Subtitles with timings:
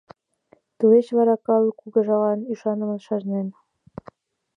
[0.77, 3.47] Тылеч вара калык кугыжалан ӱшанымым чарнен.